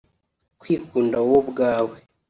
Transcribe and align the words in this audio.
Kwikunda 0.59 1.17
wowe 1.25 1.37
ubwawe 1.49 1.97